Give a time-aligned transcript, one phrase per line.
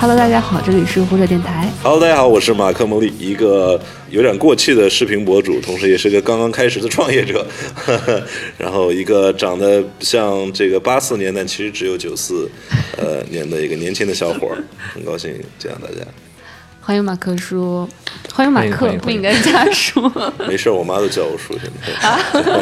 [0.00, 1.70] Hello，大家好，这里是胡者电台。
[1.82, 7.46] Hello，大家好，我是马克·蒙利，一个有点过气的视频博主，同时也是个刚刚开始的创业者。
[8.58, 12.50] 然后一个长得像这个八四年，但其实只有九四
[12.98, 16.04] 呃年的一个年轻的小伙儿，很高兴见到大家。
[16.84, 17.88] 欢迎马克叔，
[18.34, 20.00] 欢迎马克不应该加叔。
[20.48, 21.92] 没事，我妈都叫我叔现在。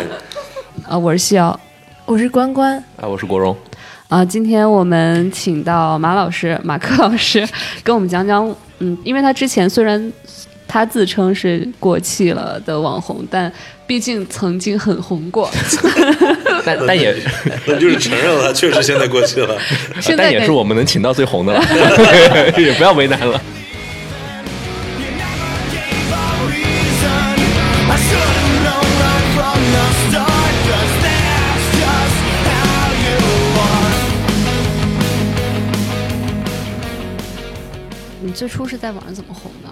[0.87, 1.59] 啊，我是西瑶。
[2.05, 3.57] 我是关关，啊，我是国荣。
[4.09, 7.49] 啊，今天我们请到马老师、马克老师，
[7.83, 8.47] 跟我们讲讲，
[8.81, 10.13] 嗯，因为他之前虽然
[10.69, 13.51] 他自称是过气了的网红，但
[13.87, 15.51] 毕竟曾经很红过。
[16.67, 17.17] 但但也
[17.65, 19.59] 那就是承认了，确实现在过气了。
[19.99, 21.63] 现在但也是我们能请到最红的了，
[22.61, 23.41] 也不要为难了。
[38.41, 39.69] 最初是在网上怎么红的？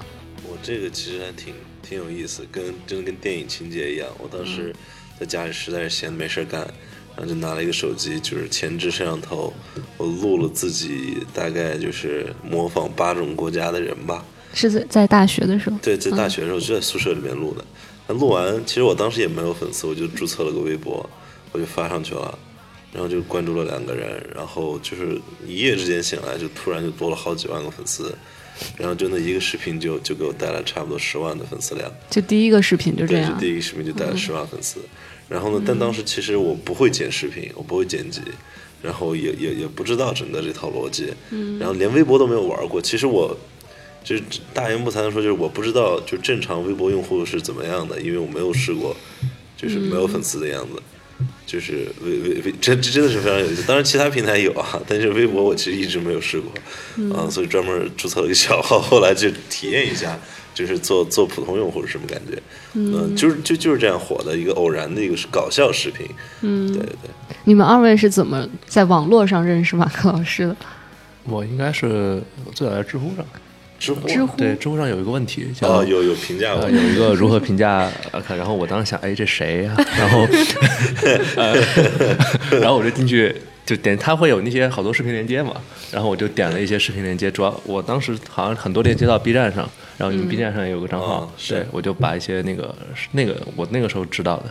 [0.47, 4.07] 我这个其实还挺挺有意思，跟真的跟电影情节一样。
[4.19, 4.77] 我当时
[5.19, 6.61] 在家里实在是闲的没事儿干，
[7.17, 9.55] 然后就拿了一个手机，就是前置摄像头，
[9.97, 14.23] 我录了自己大概就是模仿八种国家的人吧。
[14.53, 15.79] 是在在大学的时候。
[15.81, 17.65] 对，在大学的时候就在宿舍里面录的。
[18.07, 21.09] 那录完，其实我当时也没有粉丝，我就注册了个微博，
[21.53, 22.39] 我就发上去了，
[22.93, 28.15] 然后就关注了两个人，然后就是一夜之间醒来，就突然就多了好几万个粉丝，
[28.77, 31.91] 然后就那一个视频就就给我带来差不多十万的粉丝量。
[32.11, 33.41] 就第一个视频就这对，样就。
[33.41, 34.81] 第一个视频就带了十万粉丝。
[35.29, 38.23] 然后呢，但当时其实我不会剪视频，我不会剪辑，
[38.81, 41.13] 然后也也也不知道整个这套逻辑，
[41.59, 42.81] 然后连微博都没有玩过。
[42.81, 43.37] 其实我
[44.03, 44.23] 就是
[44.55, 48.97] 大言不惭的说，就是我不知道就正常微博用户是怎么样的，因为我没有试过，
[49.55, 50.83] 就是没有粉丝的样子。
[51.47, 53.63] 就是微微微，这这真的是非常有意思。
[53.67, 56.53] 当然，其他平台有啊，但是微博我其实一直没有试过，
[57.17, 60.19] 啊，所以专门注册了一个小号，后来就体验一下，
[60.55, 62.41] 就是做做普通用户是什么感觉。
[62.75, 66.07] 嗯，就是就就是这样火的一个偶然的一个搞笑视频。
[66.43, 67.37] 嗯，对对对。
[67.45, 70.57] 你们二位是怎么在网络上认识马克老师的？
[71.25, 72.23] 我应该是
[72.55, 73.25] 最早在知乎上，
[73.79, 74.09] 知乎。
[74.09, 74.37] 知乎。
[74.37, 77.91] 对，知乎上有一个问题叫哦，有有评价过呃，有一个如何评价
[78.29, 80.27] 然后我当时想，哎，这谁呀、 然后，
[81.37, 81.55] 呃，
[82.61, 83.35] 然后我就进去
[83.65, 85.53] 就点，他会有那些好多视频连接嘛，
[85.93, 92.75] 然后我就点了一些视频连接，主要我当时好像很多链接到 B 站上，然后你们 B 站上也有个账号，对我就把一些那个
[93.13, 94.51] 那个我那个时候知道的，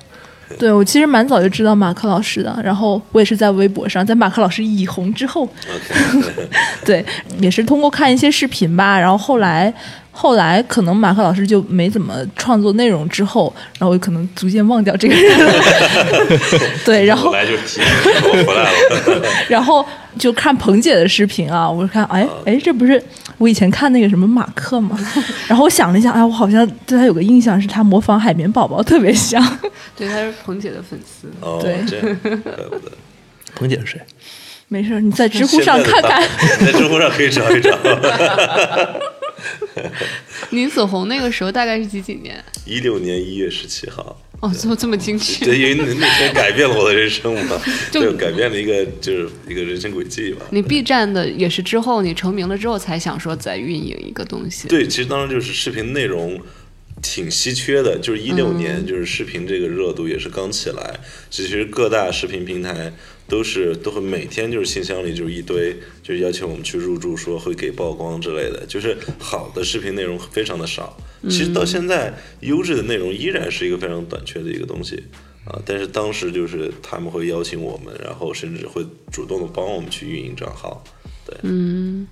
[0.58, 5.48] 对我其实蛮早就知道马克老师的，然后我也是在微博上，在马克老师已红之后。
[6.86, 7.06] 对，
[7.40, 9.74] 也是通过看一些视频吧，然后后来
[10.20, 15.54] 后来可能马克老师就没怎么创作内容之后，然后我可能逐渐忘掉这个人了，
[16.84, 17.84] 对，然后我来就提醒
[18.24, 19.28] 我回来了。
[19.48, 19.86] 然后
[20.18, 23.00] 就看彭姐的视频啊，我就看，哎哎，这不是
[23.38, 24.98] 我以前看那个什么马克吗？
[25.48, 29.40] 然后我想了一下，哎，我好像对他有个印象，是他模仿海绵宝宝特别像。
[29.96, 31.28] 对，他是彭姐的粉丝。
[31.42, 32.32] 哦，对这样，怪
[32.72, 32.92] 不得。
[33.54, 34.02] 彭姐是谁？
[34.70, 36.28] 没事，你在知乎上看看。
[36.60, 37.70] 在知乎上可以找一找。
[40.52, 42.44] 您走红那个时候大概是几几年？
[42.66, 45.44] 一六年一月十七号，哦，这么这么精确。
[45.46, 47.62] 对，因为那那天改变了我的人生嘛，
[47.92, 50.46] 就就改变了一个就是一个人生轨迹吧。
[50.52, 54.68] 你 B 站的也是之后你成名了之后才想说再运营一个东西。
[54.68, 56.40] 对，其实当时就是视频内容
[57.02, 61.00] 挺稀缺的，就是一六年，就是视频这个热度也是刚起来，
[61.30, 62.92] 其实各大视频平台
[63.28, 70.98] 都是都会每天就是信箱里就是一堆，就是邀请我们去入驻，说会给曝光之类的，就是好的视频内容非常的少。
[71.24, 75.04] 其实到现在，优质的内容依然是一个非常短缺的一个东西。
[75.46, 80.84] 啊，但是当时就是他们会邀请我们，然后甚至会主动的帮我们去运营账号。
[81.26, 82.06] 对，嗯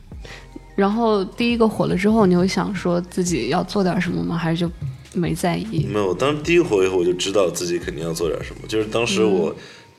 [0.76, 4.38] 然后第一个火了之后，你会想说自己要做点什么吗？
[4.38, 4.72] 还是就
[5.14, 5.86] 没在意？
[5.86, 8.62] 没有，当时第一个火以后，我就知道自己肯定要做点什么。
[8.70, 9.54] 就是当时我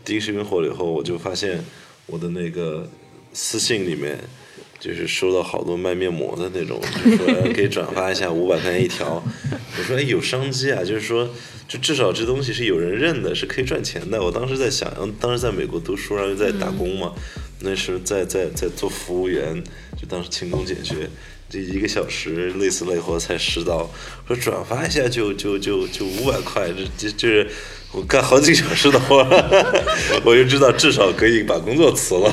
[0.07, 1.63] 第一个视频火了以后，我就发现
[2.07, 2.89] 我的那个
[3.33, 4.17] 私信里面，
[4.79, 9.21] 就是收到好多卖面膜的那种，就说哎 可以转发一下，五百块钱一条。
[9.77, 11.29] 我说哎，有商机啊，就是说，
[11.67, 14.23] 就至少这东西是有人认的，是可以赚钱的。
[14.23, 14.89] 我当时在想，
[15.19, 17.13] 当时在美国读书，然后又在打工嘛，
[17.63, 19.61] 那时候在在在做服务员，
[20.01, 21.11] 就当时勤工俭学。
[21.49, 23.89] 这一个小时累死累活才十刀，
[24.27, 27.47] 说转发一下就就就就五百块，这这就是
[27.93, 29.83] 我干好几个小时的活儿，
[30.25, 32.33] 我就知道至少可以把工作辞了。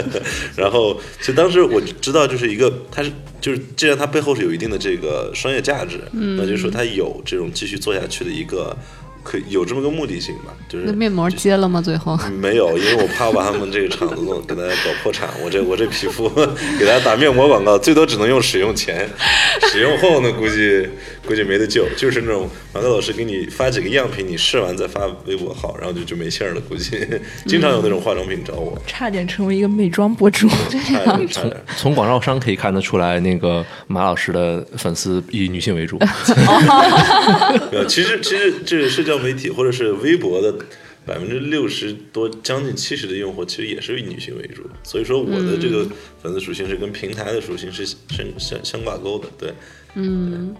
[0.56, 8.74] 然后，其实当时我知道，就是一个，它是就是，既然它背后是有一定的这个商业价值，那就是说它有这种继续做下去的一个。
[9.22, 11.80] 可以有这么个目的性吧，就是那面膜接了吗？
[11.80, 15.28] 最后没有，因为我怕我把他们这个厂子弄 给大家搞破产。
[15.42, 16.28] 我这我这皮肤
[16.78, 19.08] 给大家打面膜广告，最多只能用使用前，
[19.70, 20.86] 使用后呢估计
[21.26, 21.86] 估计没得救。
[21.96, 26.60] 就是那种马克老师给你发几个样品，你试完再发微博号，然后就就没信儿了。
[26.68, 27.06] 估计
[27.46, 30.48] 经常有那种化妆品找我，差点成为一个美妆博主。
[30.48, 31.64] 差点差点。
[31.76, 35.98] 从广告商可以看得出来，那个马老师的粉丝以女性为主。
[37.70, 40.54] 呃，其实其实这个社交媒体或者是微博的
[41.04, 44.62] 百分之六十多，将近七十的用户，其实也是以女性为主。
[44.82, 45.86] 所以说我的这个
[46.22, 49.28] 粉丝属性是跟平台的属性是相相相挂钩的。
[49.36, 49.52] 对，
[49.94, 50.54] 嗯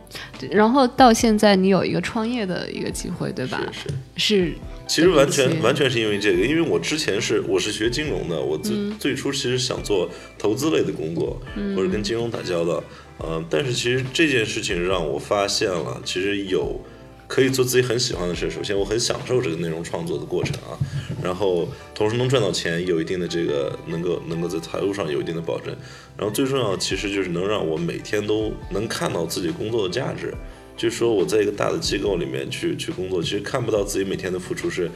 [0.51, 3.63] 然后到现在你有一个创业的一个机会，对吧？
[3.73, 4.53] 是是
[4.89, 11.41] 其实完全完全是因为这个，因为我之前是我是学金融的，我最、最初其实想做投资类的工作，
[11.77, 12.83] 或者跟金融打交道，
[13.25, 16.85] 嗯、但是其实这件事情让我发现了，其实有
[17.33, 18.51] 可以做自己很喜欢的事。
[18.51, 20.77] 首先，我很享受这个内容创作的过程啊，
[21.25, 25.75] 然后同时能赚到钱，有一定的这个能够能够在财务上有一定的保证，
[26.15, 30.35] 然后最重要的其实就是能让我每天都能看到自己工作的价值。
[30.77, 34.91] 就是说我在一个大的机构里面去去工作，其实看不到自己每天的付出是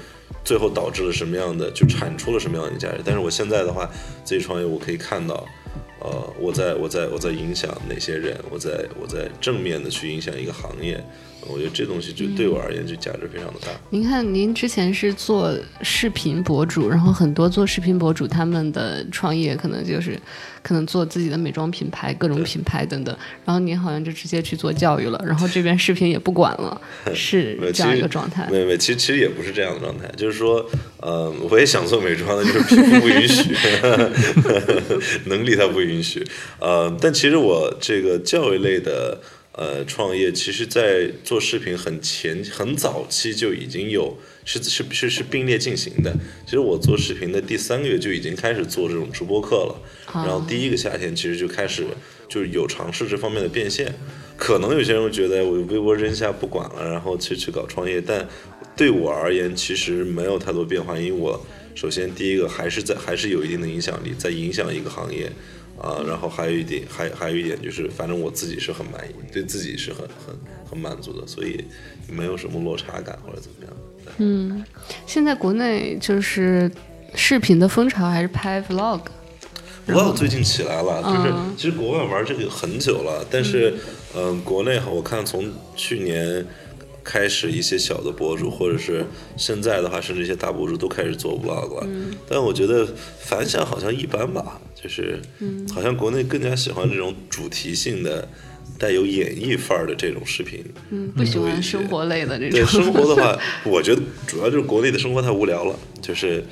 [0.44, 3.00] 最后导致了什么样的，就产出了什么样的价值。
[3.02, 3.90] 但是我现在的话，
[4.24, 5.46] 自己创业，我可以看到，
[6.00, 11.02] 呃，我在我在我在影响哪些人，我在我在正面的去影响一个行业。
[11.48, 13.68] 我觉得这东西就对我而言就价值非常的大。
[13.90, 20.18] 您看，您之前是做视频博主，然后很多做视频博主他们的创业可能就是
[20.62, 26.80] 可能做自己的美妆品牌、各种品牌等等，然后您好像就直接去做教育了，然后这边视频也不管了，
[27.14, 28.48] 是这样一个状态。
[28.50, 30.68] 没有没有，其实其实也不是这样的状态，就是说，
[31.00, 33.54] 呃，我也想做美妆的，就是皮肤不允许，
[35.26, 36.26] 能力它不允许。
[36.58, 39.20] 呃，但其实我这个教育类的
[39.56, 44.16] 呃创业，其实在做视频很前很早期就已经有。
[44.48, 46.16] 是是是是并列进行的。
[46.44, 49.82] 其实我做视频的第三个月就已经开始做这种直播课了，
[50.14, 51.84] 然后第一个夏天其实就开始
[52.28, 53.92] 就是有尝试这方面的变现。
[54.36, 58.24] 可能有些人会觉得我微博扔下不管了，然后去去搞创业，但
[58.76, 61.44] 对我而言其实没有太多变化，因为我
[61.74, 65.28] 首先第一个还是在还是有一定的影响力，在影响一个行业。
[65.78, 70.34] 啊，然后还有一点，还还有一点就是，反正我自己是很满意，对自己是很很
[70.70, 71.64] 很满足的，所以
[72.08, 73.76] 没有什么落差感或者怎么样。
[74.18, 74.64] 嗯
[75.04, 76.70] 现在国内就是
[77.14, 83.74] 视频的风潮还是拍 vlog，vlog 最近起来了，就是其实国外玩这个很久了，但是
[84.14, 86.46] 嗯、呃国内我看从去年
[87.06, 89.06] 开始，一些小的博主或者是
[89.36, 91.86] 现在的话，甚至一些大博主都开始做 vlog 了。
[92.28, 92.86] 但我觉得
[93.20, 95.20] 反响好像一般吧，就是
[95.72, 98.28] 好像国内更加喜欢这种主题性的。
[98.78, 102.66] 带有演绎范儿的这种视频，嗯，不喜欢生活类的这种对。
[102.66, 106.44] 生活的话， 我觉得主要就是国内的生活太无聊了，就是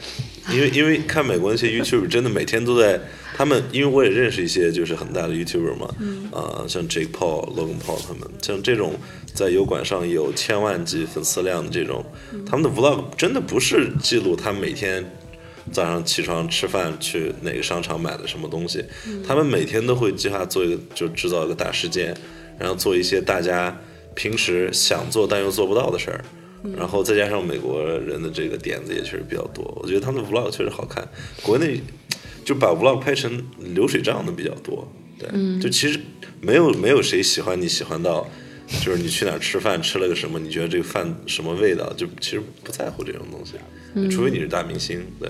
[0.53, 3.01] 因为因为看美国那些 YouTuber 真的每天都在，
[3.37, 5.95] 他们因为我也认识一些就是很大的 YouTuber 嘛，
[6.33, 8.95] 啊、像 Jake Paul、Logan Paul 他们，像这种
[9.33, 12.05] 在油管上有千万级粉丝量的这种，
[12.45, 15.05] 他们的 Vlog 真的不是记录他每天。
[15.73, 18.85] 早上起床吃饭去哪个商场买的什么东西，
[19.27, 22.15] 他们每天都会计划做一个就制造一个大事件，
[22.59, 23.75] 然后做一些大家
[24.15, 26.23] 平时想做但又做不到的事儿，
[26.77, 31.07] 然后再加上美国人的这个点子也确实比较多，我觉得他们的 vlog 确实好看。
[31.43, 31.81] 国内
[32.45, 33.45] 就把 vlog 拍成
[33.75, 34.87] 流水账的比较多，
[35.19, 35.29] 对，
[35.61, 36.01] 就其实
[36.41, 38.27] 没有没有谁喜欢你喜欢到。
[38.83, 40.39] 就是你去哪儿吃饭，吃了个什么？
[40.39, 41.93] 你觉得这个饭什么味道？
[41.93, 43.53] 就其实不在乎这种东西，
[44.09, 45.05] 除非你是大明星。
[45.21, 45.29] 对，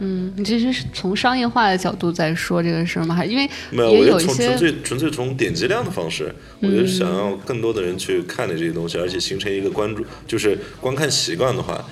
[0.00, 3.14] 嗯，你这是从商业化的角度在说这个事儿吗？
[3.14, 11.84] 还因为没有，我觉有一些得从纯粹纯粹从点击量的方式，我觉得想要更多的人去看你这些东西，而且形成一个关注，就是观看习惯的话，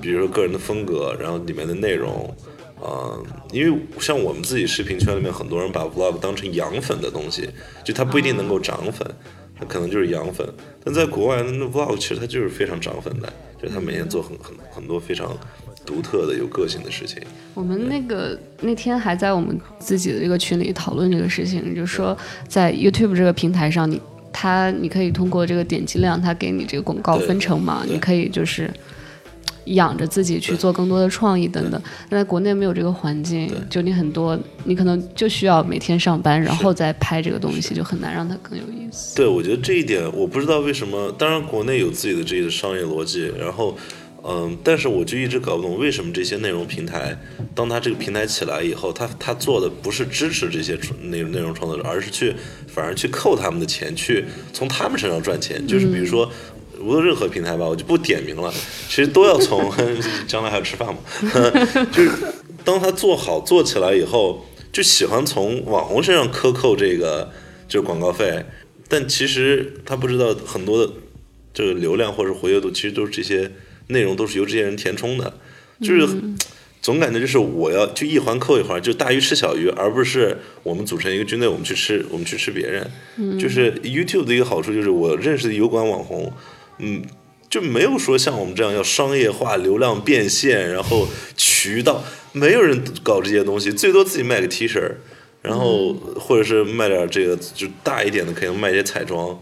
[0.00, 2.34] 比如说个人的风格，然后里面的内容。
[2.82, 3.14] 啊、
[3.52, 7.48] 因为像我们自己视频圈里面，很多人把 vlog 当成养粉的东西，
[7.84, 9.08] 就它不一定能够涨粉，
[9.62, 10.46] 它可能就是养粉。
[10.84, 15.36] 但在国外，那 vlog 其实它就是非常涨粉的，就是他每天做很很很多非常
[15.86, 17.22] 独特的、有个性的事情。
[17.54, 22.16] 我们那个那天还在我们自己的这个群里讨论这个事情，就是说
[22.48, 24.00] 在 YouTube 这个平台上，你
[24.32, 28.68] 它你可以通过这个点击量，它给你这个广告分成嘛，你可以就是
[29.64, 31.80] 养着自己去做更多的创意等等。
[32.08, 39.16] 但在国内没有这个环境，就你很多你可能就需要每天上班，然后再拍这个东西，就很难让它更有意思。
[39.16, 43.76] 对，我觉得这一点我不知道为什么，当然国内有自己的这个商业逻辑，然后。
[44.24, 47.18] 嗯，但是我就一直搞不懂为什么这些内容平台，
[47.56, 52.32] 当它这个平台起来以后，它它做的不是支持这些创内内容创作者，而是去
[52.68, 55.66] 反而去扣他们的钱，去从他们身上赚钱。
[55.66, 56.30] 就是比如说，
[56.82, 58.52] 无论任何平台吧， 我就不点名了，
[58.88, 59.72] 其实都要从
[60.28, 61.00] 将来还要吃饭嘛，
[61.92, 62.10] 就是
[62.64, 67.30] 当他做好做起来以后，就喜欢从网红身上克扣这个
[67.68, 68.44] 就是广告费，
[68.88, 70.92] 但其实他不知道很多的
[71.54, 73.50] 这个流量或者活跃度，其实都是这些。
[73.88, 75.34] 内容都是由这些人填充的，
[75.82, 76.08] 就是
[76.80, 82.90] 总感觉就是我要就一环扣一环，就大鱼吃小鱼，而不是我们组成一个军队，我们去吃我们去吃别人。
[83.38, 86.32] 就是 YouTube 的一个好处就是我认识的油管网红，
[86.78, 87.04] 嗯，
[87.48, 92.02] 就没有说像我们这样要商业化、流量变现，然后渠道
[92.32, 94.80] 没有人搞这些东西，最多自己卖个 T 恤，
[95.42, 99.40] 然后或者是卖点这个就大一点的，可能卖一些彩妆。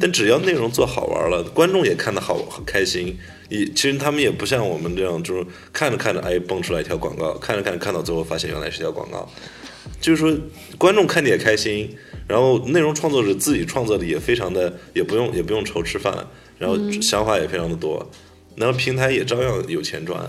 [0.00, 3.16] 但只要内容做好玩了，观众也看得好很开心。
[3.48, 9.28] 也其实他们也不像我们这样，就是看着看着，哎，蹦出来一条广告，看着看着看到最后发现原来是条广告，
[10.00, 10.36] 就是说
[10.76, 11.96] 观众看的也开心，
[12.26, 16.26] 然后内容创作者自己创作的也非常的，也不用也不用愁吃饭，
[16.60, 18.06] 然后想法也非常的多，
[18.54, 20.20] 然后平台也照样有钱赚，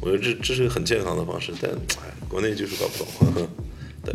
[0.00, 3.48] 我觉得这这是个很健康的方式，但哎，国内就是搞不懂。
[4.04, 4.14] 对，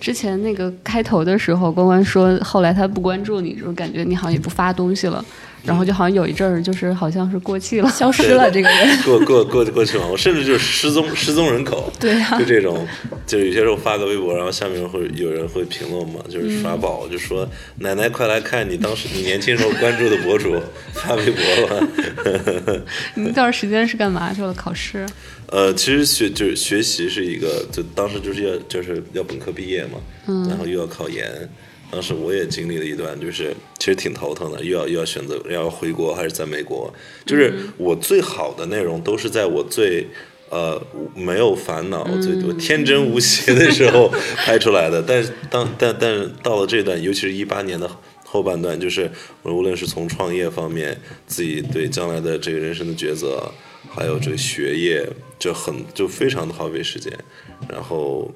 [0.00, 5.22] 之前那个开头的时候，关关说后来他不关注你，就感觉你好像也不发东西了。
[5.64, 10.06] 然后就好像有一阵儿，就是好像是过气了，消失了这个人，过过过过去了。
[10.06, 12.86] 我甚至就是失踪失踪人口，对呀，就这种，
[13.26, 17.48] 就是有些时候发个微博，然后下面会有人会评论嘛，就是刷爆，就说
[17.78, 20.58] 奶奶快来看你当时你年轻时候关注的博主
[20.94, 21.88] 发微博了。
[23.14, 24.52] 你那段时间是干嘛去了？
[24.54, 25.06] 考试？
[25.46, 29.98] 呃，其实学就是学习是一个，就当时就是要就是要本科毕业嘛，
[30.48, 31.26] 然后又要考研。
[31.90, 36.92] 当时我也经历了一段，就是其实挺头疼的，又要又要选择要回国还是在美国。
[37.26, 40.06] 就是我最好的内容都是在我最
[40.50, 40.80] 呃
[41.14, 45.02] 没有烦恼、最多天真无邪的时候拍出来的。
[45.02, 47.90] 但是当但但是到了这段，尤其是一八年的
[48.24, 49.10] 后半段，就是
[49.42, 53.50] 无论是从创业方面，自己对将来的这个人生的抉择，
[53.90, 55.04] 还有这个学业，
[55.40, 57.12] 就很就非常的耗费时间，
[57.68, 58.32] 然后。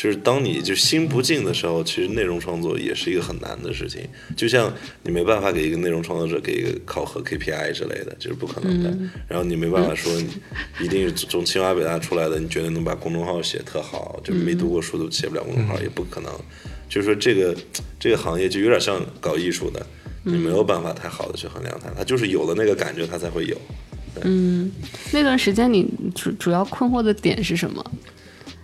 [0.00, 4.00] 就是当你就心不静的时候，其实内容创作也是一个很难的事情。
[4.34, 8.88] 就像你没办法给一个内容创作者给一个考核 KPI 之类的，就是不可能的。
[9.28, 10.26] 然后你没办法说你
[10.82, 16.32] 一定是从清华北大出来的，你绝对能把公众号写特好，就没读过书都写不了公众号，也不可能。
[16.88, 17.54] 就是说这个
[17.98, 19.86] 这个行业就有点像搞艺术的，
[20.22, 23.60] 你没有办法太好的去衡量它，它就是有了那个感觉，它才会有。
[24.22, 24.72] 嗯，
[25.12, 27.84] 那段时间你主主要困惑的点是什么？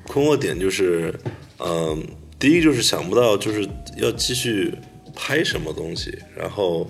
[0.09, 1.13] 困惑点就是，
[1.59, 2.03] 嗯，
[2.39, 4.73] 第一就是想不到就是要继续
[5.15, 6.89] 拍什么东西，然后，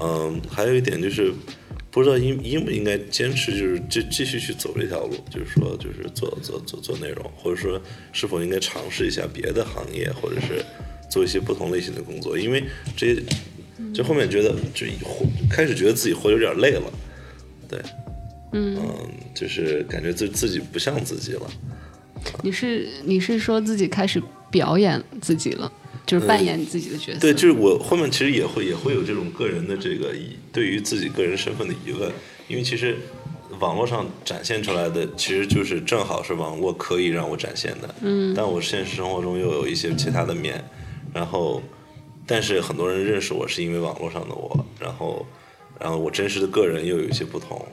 [0.00, 1.32] 嗯，还有一点就是
[1.90, 7.80] 不知道应应不应该坚持，就是继继续去走这条路，就是说就是做做做做内容，或者说
[8.12, 10.64] 是否应该尝试一下别的行业，或者是
[11.10, 12.64] 做一些不同类型的工作，因为
[12.96, 13.22] 这些
[13.92, 16.92] 就后面觉得就活开始觉得自己活有点累了，
[17.68, 17.78] 对，
[18.52, 18.78] 嗯，
[19.34, 21.50] 就是感觉自自己不像自己了。
[22.42, 25.70] 你是你是说自己开始表演自己了，
[26.06, 27.20] 就是扮演你自己的角色？
[27.20, 30.14] 对，就是我后面其实也会也会有这种个人的这个
[30.52, 32.10] 对于自己个人身份的疑问，
[32.48, 32.96] 因为其实
[33.60, 40.62] 网络上展现出来的其实就是正好是网络可以让我展现的，嗯，但我现实生活中又有一些其他的面，
[41.14, 41.62] 然后
[42.26, 45.26] 但是很多人认识我是因为网络上的我，然后
[45.78, 47.64] 然后我真实的个人又有一些不同。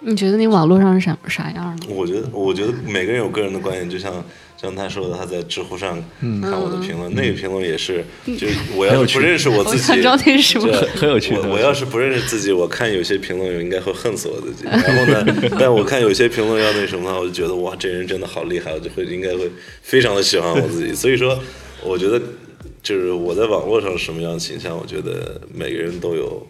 [0.00, 1.86] 你觉得你网络上是啥啥样的？
[1.88, 4.24] 我觉得，我觉得每个人有个人的观点，就像
[4.56, 9.92] 像他说的，他在知乎上看我的评论，那个评论也是，就我要是不认识我自己，
[10.96, 11.34] 很有趣。
[11.36, 14.64] 我我要是不认识自己，我看有些评论，我应该会恨死我自己。
[14.64, 19.50] 然后呢，但我看有些评论要那什么的话，我就觉得哇，这人真的好厉害，我就会应该会
[19.82, 20.94] 非常的喜欢我自己。
[20.94, 21.38] 所以说，
[21.84, 22.20] 我觉得
[22.82, 26.46] 就是我在网络上什么样的形象，我觉得每个人都有。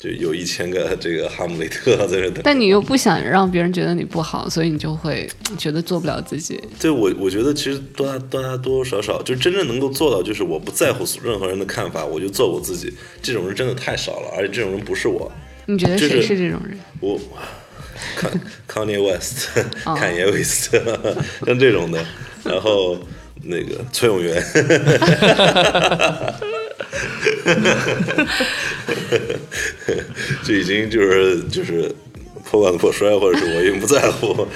[0.00, 5.28] 就有一千个这个哈姆雷特在这等，但你又不想让别人觉得你不好，所以你就会
[5.58, 6.58] 觉得做不了自己。
[6.80, 12.90] 对我，我觉得其实多大多大多多少少，就真正能够做到，就是我不在乎任何人的看法，我就做我自己。
[13.20, 15.30] 这种人真的太少了，而且这种人不是我。
[15.66, 16.80] 你觉得谁是这种人？
[17.00, 17.20] 我
[18.16, 18.30] 康
[18.66, 19.48] 康尼 West，
[19.84, 20.74] 康尼 West，
[21.44, 22.02] 像这种的，
[22.42, 22.98] 然后
[23.42, 24.42] 那个崔永元。
[30.44, 31.90] 就已经就是就是
[32.44, 34.46] 破罐子破摔，或者是我已经不在乎。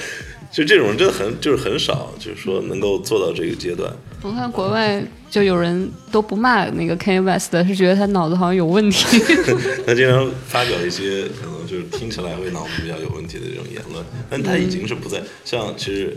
[0.51, 3.91] 就这种人真的很就是很少，就是说能够做到这个阶段。
[4.21, 9.19] 我看国外就有人都不骂那个 Kanye West 的，是觉得他脑子好像有问题。
[9.85, 16.15] 他经常发表一些可能就是听起来会脑子比较有问题的这种言论，但他已经是不在像其实。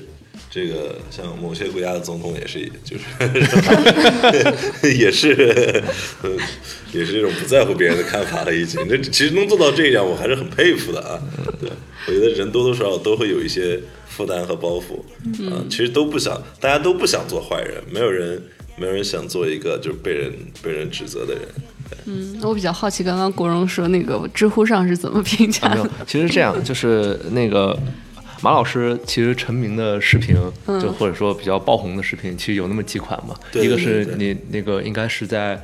[0.50, 3.05] 这个像某些国家的总统也是，就是
[4.97, 5.83] 也是，
[6.23, 6.31] 呃
[6.93, 8.55] 也是这种不在乎别人的看法了。
[8.55, 11.21] 已经，这其实能做到这一点，我还是很佩服的啊。
[11.61, 11.71] 对，
[12.07, 15.00] 我觉得人多多少少都会有一些负担和包袱
[15.50, 15.62] 啊。
[15.69, 18.43] 其实都不想，大家都不想做坏人，没有人，
[18.76, 21.43] 没有人想做一个就是被人被人指责的人。
[22.07, 27.78] 嗯，我比较好奇，刚刚国荣说那个知乎上是怎么评价啊、没有的？，其实这样，就是那个
[28.40, 30.37] 马老师其实成名的视频，
[30.80, 33.35] 就或者说比较爆红的视频，其实有那么几款嘛。
[33.50, 35.61] 对一个是对对你那个应该是在，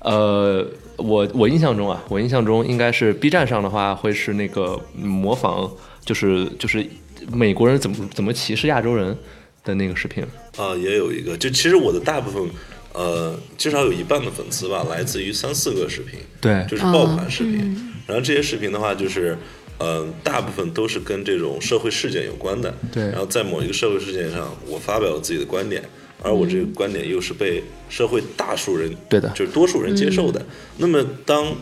[0.00, 0.66] 呃，
[0.96, 5.70] 我我印象中啊，我印象中应该是 B 站上的话，会是那个模仿，
[6.04, 6.86] 就是就是
[7.32, 9.16] 美国人怎么怎么歧视亚洲人
[9.64, 10.24] 的那个视频。
[10.56, 12.50] 啊，也有一个，就其实我的大部分，
[12.92, 17.92] 呃，至少有一半的粉丝吧，来自于三四个视频，对就是爆款视频。
[18.06, 19.36] 然后这些视频的话，就是，
[19.78, 22.74] 呃，大部分都是跟这种社会事件有关的。
[22.92, 25.82] 对然后在某一个社会事件上，我发表了自己的观点，
[26.22, 30.44] 而我这个观点又是被社会大数人，对的就是多数人接受的。
[30.78, 31.54] 那么当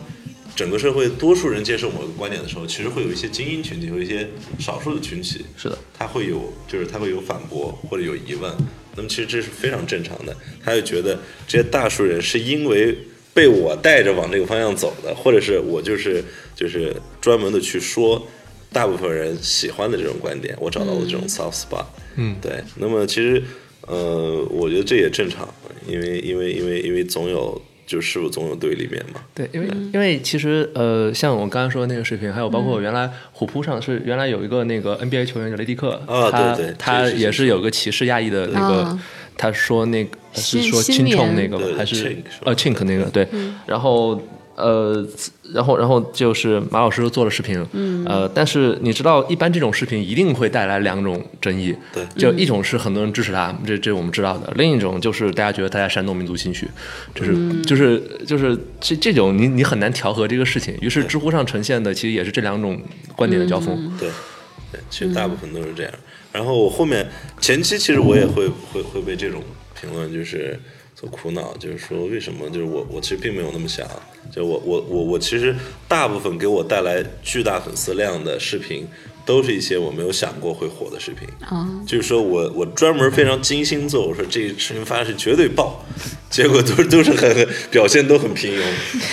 [0.55, 8.51] 整个社会多数人接受某个观点的时候，其实会有一些精英群体和一些少数的群体，是的，他会有，就是他会有反驳或者有疑问，
[8.95, 10.35] 那么其实这是非常正常的。
[10.65, 12.97] 他就觉得这些大数人是因为
[13.37, 16.23] 被我带着往这个方向走的，或者是我就是
[16.55, 16.91] 就是
[17.21, 18.25] 专门的去说
[18.73, 21.85] 大部分人喜欢的这种观点，我找到了这种 soft spot。
[22.15, 22.63] 嗯，对。
[22.77, 23.43] 那么其实
[23.81, 25.47] 呃，我觉得这也正常，
[25.87, 29.21] 因为因为因为因为总有就事物总有对立面嘛。
[29.35, 38.99] 对，因为、因为其实呃，像我刚刚说的那个视频，还有包括原来虎扑上是原来有一个那个 NBA 球员叫雷迪克，啊他对对他也是有个歧视亚裔的那个，啊
[39.37, 41.15] 他说那个是说亲新年。
[41.15, 41.65] 冲那个吗？
[41.77, 43.27] 还是呃 chink 那个对，
[43.65, 44.19] 然后。
[44.57, 45.07] 呃，
[45.53, 52.03] 然后，然后就是马老师做了视频，嗯，呃，但是你知道，一般这种视频一定会带来两种争议，对。
[52.17, 56.67] 就一种是很多人支持他，这这我们知道的；另一种就是大家觉得他在煽动民族情绪，
[57.13, 60.75] 就是、就是就是这这种你你很难调和这个事情。
[60.81, 62.81] 于是知乎上呈现的其实也是这两种
[63.15, 63.95] 观点的交锋。
[63.99, 64.09] 对，
[64.71, 65.93] 对，其实大部分都是这样。
[66.37, 67.03] 然后我后面
[67.41, 69.41] 前期其实我也会会会被这种
[69.79, 70.59] 评论就是
[70.93, 73.87] 所苦恼，就是说为什么就是我我其实并没有那么想，
[74.31, 75.55] 就我我我我其实
[75.87, 78.87] 大部分给我带来巨大粉丝量的视频。
[79.27, 85.85] 都是一些我没有想过会火的视频，啊，就是说我我专门非常精心做，我说这个视频发是绝对爆，
[86.29, 88.63] 结果都都是很表现都很平庸，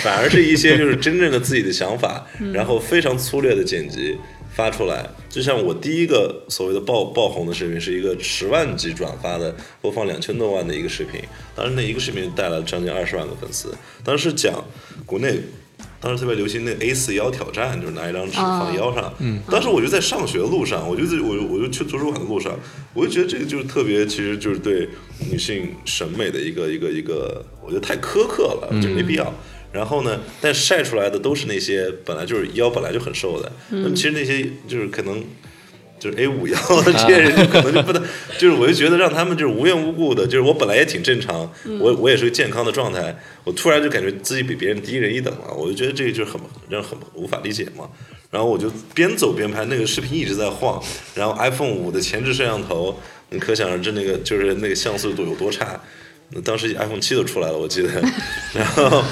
[0.05, 4.17] 反而是一些就是真正的自己的想法，然后非常粗略的剪辑
[4.55, 5.07] 发出来。
[5.29, 11.21] 就像我第一个所谓的爆爆红的视频，是一个十万级转发的，播放两千多万的一个视频，
[11.55, 14.65] 当时那一个视频带来了将近二十万个粉丝，当时讲
[15.05, 15.41] 国内。
[16.01, 19.11] 当时特别流行那个 A 四腰挑战，就是拿一张纸放腰上。
[19.21, 22.55] 嗯，当时我就在上学的路上，我就在我我就去 图书馆的路上，
[22.93, 24.87] 我就觉得这个就是特别，其实就是对
[25.31, 29.33] 女性审美的一个一个一个，我觉得太苛刻了，就没必要。
[29.75, 35.23] 然后呢，但晒出来的都是那些本来就是腰本来就很瘦的，那么其实那些就是可能。
[35.97, 38.03] 就是 A 五 腰的这些人，就可能就不能，
[38.37, 47.89] 就是我就觉得让他们就是无缘无故的，就是我本来也挺正常，我我也是个健康的状态，我突然就感觉自己比别人低人一等了，我就觉得这个就是很让人很无法理解嘛。
[48.31, 50.83] 然后我就边走边拍，那个视频一直在晃，
[51.15, 55.81] 然后 iPhone 五的前置摄像头，你可想而知那个就是那个像素度有多差。
[56.31, 57.89] 那当时 iPhone 七都出来了，我记得，
[58.53, 59.03] 然后。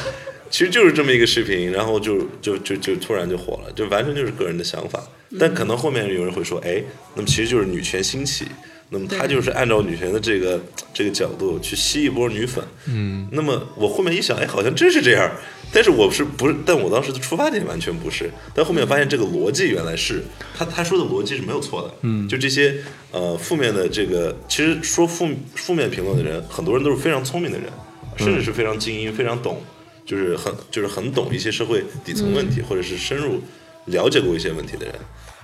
[0.52, 5.02] 其实就是这么一个视频，然后就就就就突然就火了，就完全就是个人的想法。
[5.40, 6.84] 但可能后面有人会说，哎，
[7.14, 8.44] 那么其实就是女权兴起，
[8.90, 10.60] 那么他就是按照女权的这个
[10.92, 12.62] 这个角度去吸一波女粉。
[12.86, 15.32] 嗯，那么我后面一想，哎，好像真是这样。
[15.72, 16.54] 但是我是不是？
[16.66, 18.30] 但我当时的出发点完全不是。
[18.54, 20.22] 但后面发现这个逻辑原来是
[20.54, 21.94] 他他说的逻辑是没有错的。
[22.02, 22.76] 嗯，就这些
[23.10, 27.70] 呃负面的这个，其实说负负面评论的人，很多人都是非常聪明的人，
[28.18, 29.62] 甚至是非常精英、非常懂。
[30.04, 33.40] 就是很就是很懂一些社会底层问题，或者是深入
[33.86, 34.94] 了解过一些问题的人，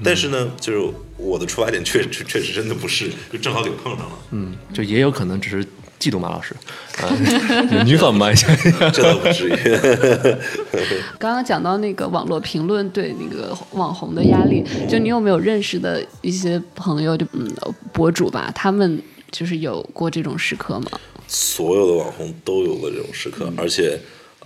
[0.05, 5.65] 但是呢，就是我的出发点确确确实真的不是，就正好给碰上了，嗯，就也有可能只是
[5.99, 6.55] 嫉妒马老师，
[6.99, 7.11] 啊，
[7.77, 8.49] 有女粉嘛，想
[8.93, 9.53] 这倒不至于。
[11.19, 17.51] 刚刚讲到那个网络评论对那个网红的压力，就你有没有认识的一些朋友，就嗯
[17.93, 20.93] 博主吧，他们就是有过这种时刻吗？
[21.27, 23.99] 所有的网红都有过这种时刻，而且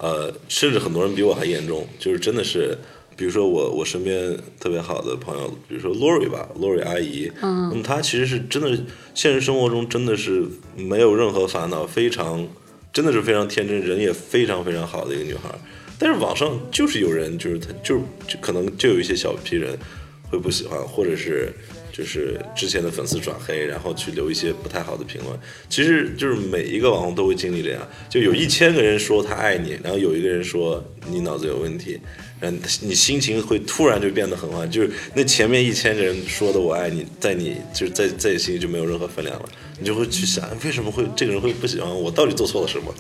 [0.03, 2.77] 呃，甚至很多人比我还严重，就是真的是。
[3.15, 8.77] 比比如说我我身边特别好的朋友，比如说 Lori 吧，Lori 阿姨，嗯，那么她其实是真的，
[9.15, 10.43] 现实生活中真的是
[10.75, 12.45] 没有任何烦恼，非常
[12.93, 15.49] 真的是非常天真，人也非常非常好的一个女孩。
[16.01, 19.79] 但是网上就是有人就是她就是就可能就有一些小批人
[20.29, 21.53] 会不喜欢，或者是
[21.93, 25.39] 就是之前的粉丝转黑，然后去留一些不太好的评论。
[25.69, 32.01] 其实就是每一个网红都会经历这样，就有一千个人说他爱你，然后有一个人说你脑子有问题，
[32.41, 42.95] 然后你心情会突然就变得很坏，就是那前面一千个人说的我爱你，在你就是在在你心里就没有任何分量了，你就会去想为什么会这个人会不喜欢我，到底做错了什么？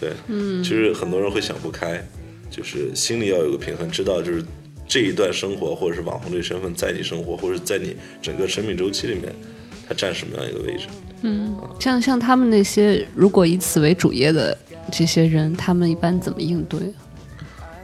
[0.00, 2.02] 对，嗯，其实很多人会想不开，
[2.50, 4.42] 就是心里要有个平衡，知道就是
[4.88, 9.32] 这一段生活或者是网红这个身份，在你生活或者在你整个生命周期里面，
[9.86, 10.86] 它占什么样一个位置？
[11.22, 14.56] 嗯像像他们那些如果以此为主业的
[14.90, 16.80] 这些人，他们一般怎么应对？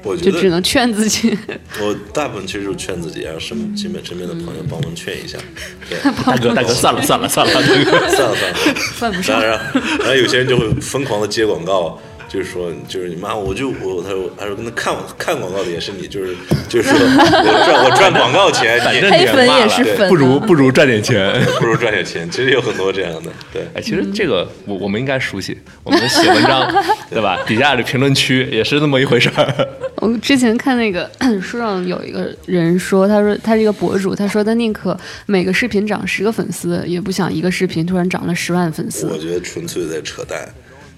[0.05, 1.37] 我觉得就只能劝自己。
[1.81, 5.39] 我大部分其实就是劝自己，让身身边身边的朋友帮忙劝一下。
[5.89, 8.57] 对，大哥大哥，算了算了算了，这个算了算了，
[8.99, 11.99] 算 不上然后然后有些人就会疯狂的接广告，
[12.35, 16.35] 就是说就是你妈，我就我他说他说那看看广告的也是你，就是
[16.69, 21.33] 就是说我赚我赚广告钱，你正黑粉也是对粉啊，不如不如赚点钱。
[21.61, 22.29] 不如赚点钱。
[22.29, 23.63] 其实有很多这样的，对。
[23.73, 26.69] 哎，其实这个我我们应该熟悉，我们写文章
[27.09, 27.39] 对吧？
[27.47, 29.69] 底下的评论区也是那么一回事儿。
[29.99, 31.09] 我之前看那个
[31.41, 39.17] 书上有一个人说，他说他是一个博主，他说他宁可每个视频涨十个粉丝，也不想一个视频突然涨了十万粉丝我。
[39.17, 40.47] 觉得纯粹在扯淡，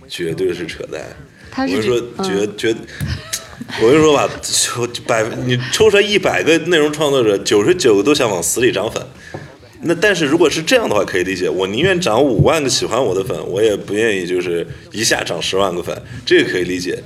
[0.09, 1.03] 绝对是扯淡。
[1.51, 2.25] 他是我跟你说，嗯
[2.57, 2.77] 绝绝，
[3.81, 9.03] 我跟你说吧，抽百你抽出来一百个内容创作者，九十九个都想往死里涨粉。
[9.83, 17.03] 那但是如果是这样的话，可以理解，我宁愿涨五万个喜欢我的粉，我也不愿意就是一下涨十万个粉，这个可以理解。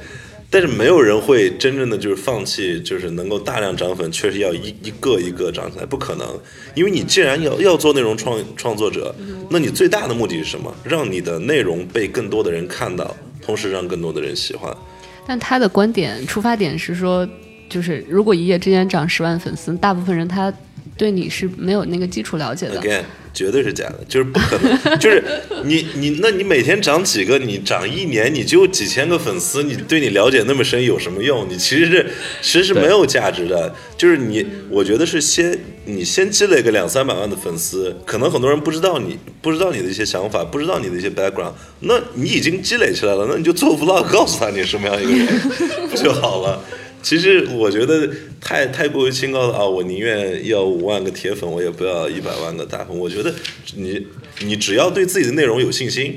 [0.53, 6.27] 但是没有人会真正的就是放弃，就是能够大量涨粉，确实要一一个一个涨起来，不可能。
[6.75, 9.15] 因为你既然要要做内容创创作者，
[9.49, 10.75] 那你最大的目的是什么？
[10.83, 14.77] 让你的内容被更多的人看到，同时让更多的人喜欢。
[15.25, 17.29] 但他的观点出发点是说，
[17.69, 20.53] 就是如果一夜之间涨十万粉丝，大部分人他
[21.01, 22.79] 对你是没有那个基础了解的。
[22.79, 24.79] Again，绝对是假的，就是不可能。
[25.01, 25.25] 就是
[25.65, 27.39] 你你，那你每天涨几个？
[27.39, 31.49] 你涨一年，你就几千个粉丝，你对你了解那么深有什么用？
[31.49, 32.11] 你其实是
[32.43, 33.75] 其实是没有价值的。
[33.97, 45.27] 就是你，我觉得是先你先积累个两三百万的粉丝，可能很多人不知道你不知道你的一些想法，不知道你的一些 background，那你已经积累起来了，那你就做 vlog 告诉他你什么样一个人，
[45.89, 46.63] 不就好了？
[47.03, 48.09] 其实我觉得
[48.41, 49.65] 太太过于清高了啊！
[49.65, 52.97] 我宁愿要五万个铁粉，我也不要一百万个大粉。
[52.97, 53.35] 我觉得
[53.75, 54.07] 你
[54.41, 56.15] 你只要对自己的内容有信心，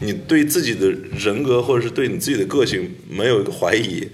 [0.00, 4.06] 你对自己的人格或者是对你自己的个性没有一个怀疑，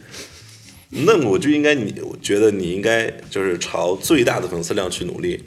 [0.91, 5.43] 那我就应该你，我觉得你应该就是朝最大的粉丝量去努力。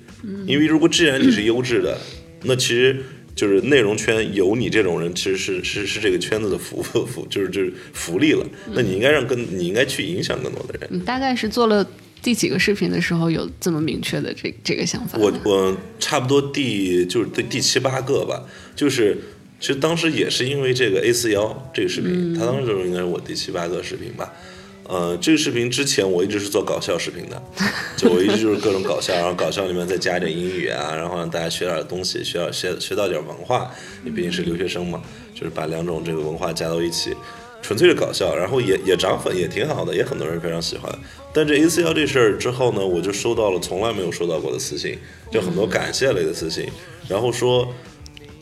[0.45, 1.97] 因为如果既然你是优质的，
[2.43, 2.97] 那其实
[3.35, 8.45] 就是内容圈有你这种人，其实是是是这个圈子的福福， 就是就是福利了。
[8.73, 10.87] 那你应该让更你应该去影响更多的人。
[10.91, 11.85] 你大概是做了
[12.21, 15.17] 第几个视频的时候有这么明确的这这个想法？
[15.17, 19.17] 我我差不多第就是第第七八个吧，就是
[19.59, 24.31] 其实当时也是因为这个 A 四幺这个视频，它当时就应该是我第七八个视频吧。
[24.85, 27.41] 呃，这个视频之前我一直是做搞笑视频的，
[27.95, 33.71] 就我一直就是各种搞笑，然后搞笑里面再加一点英语啊，然后让大家学点东西，学点学学到点文化。
[34.03, 35.01] 你毕竟是留学生嘛，
[35.33, 37.15] 就是把两种这个文化加到一起，
[37.61, 40.93] 纯粹是搞笑，然后也也涨粉，也挺好的，也很多人非常喜欢。
[41.33, 44.97] 但这 A 四幺这事儿之后呢，我就收到了从来没有收到过的私信，
[45.31, 46.67] 就很多感谢类的私信，
[47.07, 47.73] 然后说。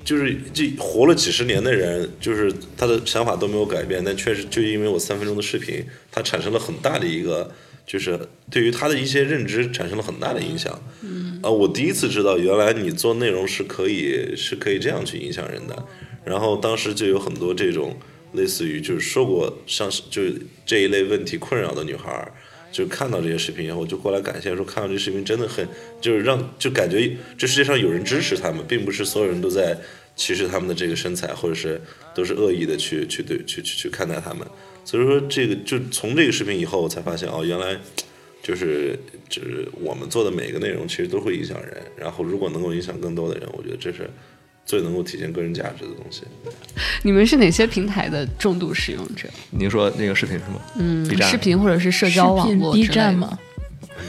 [0.04, 7.52] 就是这活了几十年的人，就是他的想法都没有改变，但确实就因为我三分钟的视频，他产生了很大的一个，
[7.86, 10.82] 就是对于他的一些认知产生了很大的影响。
[11.02, 15.86] 嗯，啊，我第一次知道原来你做内容是可以是可以这样去影响人的。
[16.26, 17.98] 然后当时就有很多这种
[18.34, 20.22] 类似于就是说过像是就
[20.66, 22.32] 这一类问题困扰的女孩儿。
[22.72, 25.68] 就看到这些视频以后，就过来感谢说，看到这视频真的很，
[26.00, 29.78] 就是让就感觉这世界上有人支持他们，并不是所有人都在
[30.16, 31.82] 歧视他们的这个身材，或者是
[32.16, 34.48] 都是恶意的去去对去去去看待他们。
[34.86, 37.78] 所以说，这个就从这个视频以后，我才发现哦，原来
[38.42, 38.98] 就是
[39.30, 44.10] 就是我们做的每个内容其实都会影响人，然后如果能够影响更多的人，我觉得这是
[44.72, 46.22] 最能够体现个人价值的东西。
[47.04, 49.28] 你们是哪些平台的重度使用者？
[49.50, 50.62] 您说那个视频是吗？
[50.78, 52.88] 嗯，B 站视频或者是社交网络 B？
[52.88, 53.38] 站吗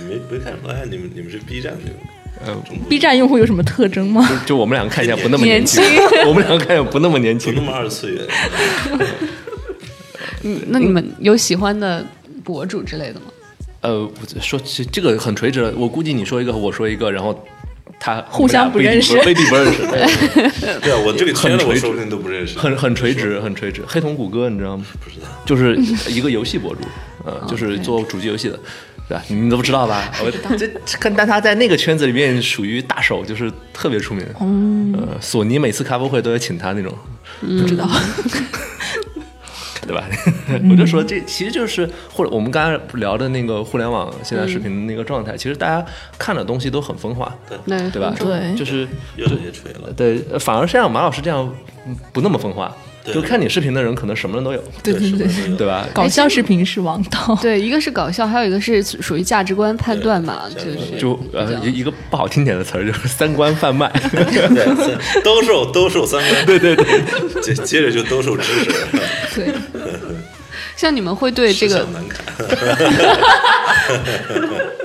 [0.08, 1.80] 没没看出来，你们你们是 B 站的
[2.46, 2.56] 呃
[2.88, 4.24] ，，B 站用户有什么特征吗？
[4.46, 5.82] 就我们两个看起来不那么年轻，
[6.28, 7.66] 我们两个看起来不那么年轻不那。
[7.66, 8.24] 么二次元。
[10.44, 12.06] 嗯，那你们有喜欢的
[12.44, 13.26] 博主之类的吗？
[13.80, 17.44] 呃，我说这这个很垂直，我估计你说一个，我说一个，然后
[18.04, 23.80] 他互相不认识未必不认识， 对对啊，我这个圈子很垂直我说不定都不认识，很很垂直，很垂直。
[23.86, 24.84] 黑瞳谷歌你知道吗？
[25.04, 25.28] 不知道。
[25.46, 25.76] 就是
[26.10, 26.80] 一个游戏博主，
[27.24, 28.58] 呃，就是做主机游戏的，
[29.08, 29.22] 对吧？
[29.28, 30.10] 你们都不知道吧？
[30.24, 34.26] 我这这看，但他在那个圈子里面属于大手，就是特别出名。
[34.98, 36.92] 呃，索尼每次开发会都要请他那种，
[37.40, 37.88] 不知道。
[39.86, 40.04] 对吧？
[40.70, 45.84] 我就说这其实就是或者我们刚才聊的那个互联网现在视频的那个状态，其实大家
[46.18, 47.34] 看的东西都很分化，
[47.66, 47.90] 对。
[47.90, 48.14] 对吧？
[48.18, 48.54] 对。
[48.56, 51.52] 就是越来越锤了，对，呃反而像马老师这样
[51.86, 55.88] 嗯不那么分化，对就看你视频的人可能什么人都有，对对对，对吧？
[55.92, 57.36] 搞笑视频是王道。
[57.42, 63.90] 对，一个是搞笑，还有一个是属于价值观判断嘛，就是就呃一一个不好听点的词儿，就是三观贩卖。
[64.12, 67.02] 对，兜售兜售三观， 对对对，
[67.42, 68.70] 接接着就兜售知识，
[69.34, 69.52] 对，
[70.76, 72.24] 像你们会对这个吃相难看，
[74.28, 74.36] 呃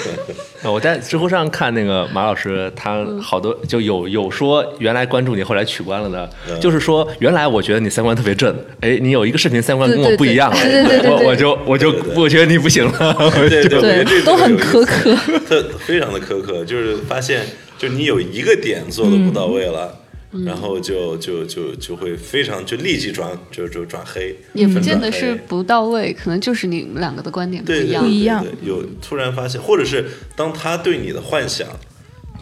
[0.64, 13.16] 我在知乎上看那个马老师，他好多就有有说原来关注你，后来取关了的，就是说原来我觉得你三观特别正，哎，你有一个视频三观跟我不一样了，对对对对对对我我就我就我觉得你不行了，
[13.48, 15.14] 对对对都很苛刻。
[15.48, 17.44] 特非常的苛刻，就是发现，
[17.78, 19.98] 就你有一个点做的不到位了。
[20.46, 28.10] 然后就就就就会非常就立即转就就转黑，也不见得是不到位，可能就是你们两个的观点不一样不。
[28.10, 31.68] 一样对对有突然发现，或者是当他对你的幻想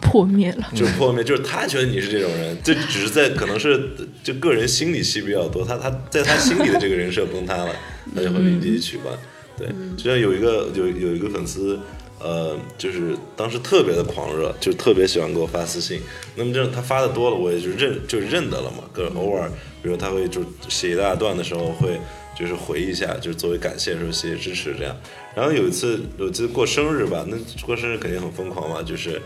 [0.01, 0.69] 破灭了。
[0.73, 3.89] 就破灭，就是他觉得你是这种人，这只是在可能是
[4.23, 7.75] 就个人心理戏比较多，他他在他心里的这个人设崩塌了，
[8.15, 9.13] 他就会立即取关。
[9.57, 11.77] 对，就像有一个有有一个粉丝，
[12.23, 16.01] 呃，就是当时特别的狂热，就特别喜欢给我发私信。
[16.35, 18.83] 那么这他发的多了，我也就认就认得了嘛。
[18.93, 19.49] 跟偶尔，
[19.81, 21.99] 比如他会就写一大段的时候会。
[22.33, 24.95] 就是回一下，就是作为感谢的时候谢谢支持这样。
[25.35, 29.21] 然后有一次，我记得过生日吧，那过生日肯定很疯狂嘛，就是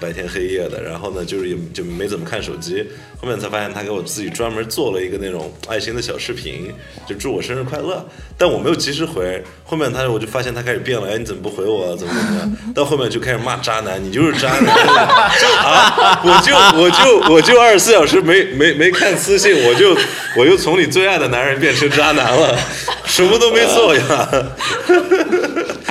[0.00, 0.82] 白天黑夜的。
[0.82, 2.86] 然后呢，就是也就没怎么看手机。
[3.20, 6.72] 后面才发现他给我自己专门做了一个那种爱心的小视频，
[7.06, 8.02] 就祝我生日快乐。
[8.38, 9.42] 但我没有及时回。
[9.62, 12.74] 后面他我就发现他开始变了，哎，你怎么不回我、怎么怎么样？
[12.74, 14.74] 到后面就开始骂渣男，你就是渣男，
[15.62, 19.94] 啊，我就我就我就二十四小时没没没看私信，我就
[20.36, 22.58] 我就从你最爱的男人变成渣男了，
[23.04, 24.28] 什么都没做呀。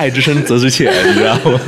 [0.00, 1.60] 爱之深责之切， 你知道吗？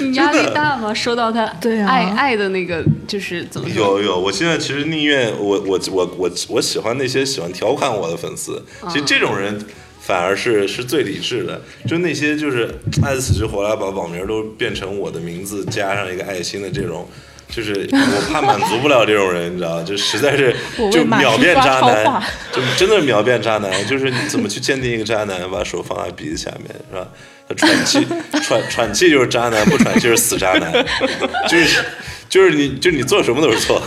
[0.00, 0.94] 你压力大吗？
[0.94, 3.68] 收到他对啊爱爱的那个就是怎么？
[3.70, 9.58] 有有，我现在其实宁愿我我我我我喜欢那些喜欢调侃我的粉丝，其实这种人
[10.00, 12.72] 反而是是最理智的，就那些就是
[13.02, 17.08] 爱死去活来把网名都变成我的名字加上一个爱心的这种。
[17.52, 19.82] 就是我怕满足不了这种人，你知道吗？
[19.82, 20.54] 就实在是
[20.92, 22.22] 就秒变渣男，
[22.52, 23.84] 就真的秒变渣男。
[23.88, 25.50] 就是你怎么去鉴定一个渣男？
[25.50, 27.08] 把手放在鼻子下面，是吧？
[27.56, 28.06] 他喘气，
[28.42, 30.72] 喘喘气就是渣男，不喘气就是死渣男。
[31.48, 31.82] 就是
[32.28, 33.80] 就是你就你做什么都是错，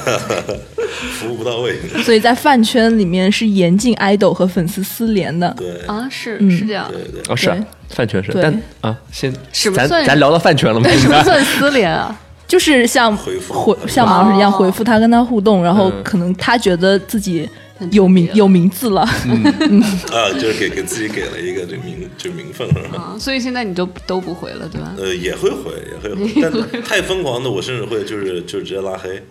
[1.19, 1.75] 服务不到位。
[2.03, 5.53] 所以在饭圈里面是严禁爱豆和粉丝私联的。
[5.57, 6.89] 对啊，是嗯是这样。
[6.91, 7.47] 对对，哦，是
[7.89, 10.89] 饭圈是，对但啊，先咱什么算咱聊到饭圈了吗？
[10.97, 12.17] 什么算私联啊？
[12.45, 17.49] 就是像回复回像马老师一样哦回复他，跟他互动，然后嗯可能他觉得自己
[17.91, 23.15] 有名有名字了，啊，就是给给自己给了一个这名就名分，是吧？
[23.15, 24.93] 啊，所以现在你都都不回了，对吧？
[24.97, 26.31] 呃，也会回，也会回，
[26.71, 29.21] 但太疯狂的，我甚至会就是就直接拉黑。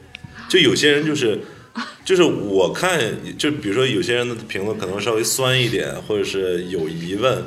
[0.48, 1.40] 就有些人就是
[2.04, 3.00] 就是我看，
[3.38, 7.42] 就比如说有些人的评论可能稍微酸一点，或者是有疑问。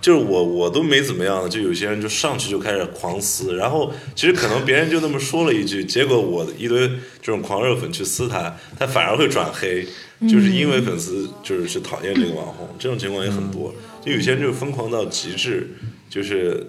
[0.00, 6.88] 就是我我都没怎么样，就有些人就上去就开始狂撕，然后其实可能别人就那么说了一句，结果我一堆
[7.20, 9.84] 这种狂热粉去撕他，他反而会转黑，
[10.28, 13.74] 就是因为粉丝就是去讨厌这个网红，这种情况也很多。
[14.04, 15.68] 就有些人就疯狂到极致，
[16.08, 16.64] 就是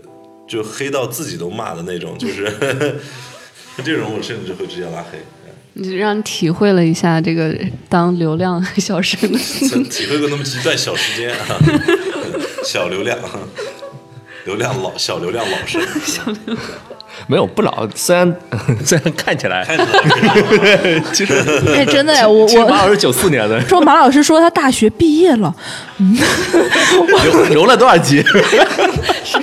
[0.47, 2.51] 就黑到自己都骂的那种，就是
[3.85, 5.19] 这种我甚至会直接拉黑。
[5.79, 7.55] 你让你体会了一下这个
[7.87, 9.19] 当流量小生
[9.91, 11.59] 体会过那么一段小时间啊，
[12.67, 13.17] 小流量，
[14.43, 16.57] 流量老小流量老师， 小流量，
[17.27, 18.35] 没有不老，虽然
[18.83, 21.33] 虽然看起来，看起来 其实
[21.73, 25.55] 哎，真的呀，我我马老师九四年的，说马老师说他大学毕业了，
[27.23, 28.21] 留留了多少级？
[29.23, 29.37] 是？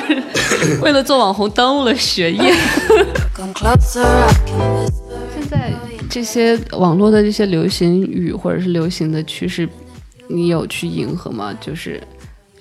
[0.83, 2.55] 为了做网红耽误了学业。
[5.35, 5.73] 现在
[6.11, 9.67] 这些网络的这些流行语或者是流行的趋势，
[10.29, 11.57] 你有去迎合吗？
[11.59, 12.01] 就是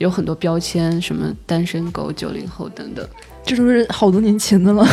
[0.04, 3.08] 有很多标签，什么单身狗、九零后等等。
[3.46, 4.86] 这都是好多年前的了。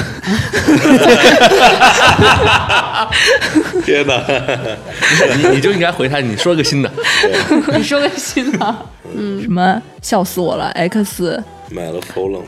[3.84, 4.22] 天哪！
[5.36, 6.88] 你你就应该回他，你说个新的。
[7.76, 8.76] 你说个新的，
[9.16, 12.44] 嗯什么笑死我了，X 买了 f o l o